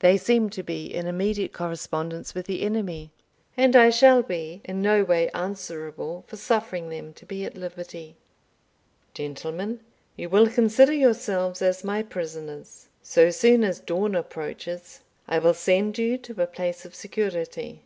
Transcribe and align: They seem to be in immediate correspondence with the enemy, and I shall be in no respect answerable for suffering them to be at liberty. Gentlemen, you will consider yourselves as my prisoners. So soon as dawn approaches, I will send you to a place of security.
They 0.00 0.16
seem 0.16 0.50
to 0.50 0.64
be 0.64 0.86
in 0.86 1.06
immediate 1.06 1.52
correspondence 1.52 2.34
with 2.34 2.46
the 2.46 2.62
enemy, 2.62 3.12
and 3.56 3.76
I 3.76 3.88
shall 3.90 4.20
be 4.20 4.60
in 4.64 4.82
no 4.82 5.02
respect 5.02 5.36
answerable 5.36 6.24
for 6.26 6.34
suffering 6.36 6.88
them 6.88 7.12
to 7.12 7.24
be 7.24 7.44
at 7.44 7.56
liberty. 7.56 8.16
Gentlemen, 9.14 9.78
you 10.16 10.28
will 10.28 10.48
consider 10.48 10.92
yourselves 10.92 11.62
as 11.62 11.84
my 11.84 12.02
prisoners. 12.02 12.88
So 13.00 13.30
soon 13.30 13.62
as 13.62 13.78
dawn 13.78 14.16
approaches, 14.16 15.02
I 15.28 15.38
will 15.38 15.54
send 15.54 15.98
you 15.98 16.18
to 16.18 16.42
a 16.42 16.48
place 16.48 16.84
of 16.84 16.92
security. 16.92 17.82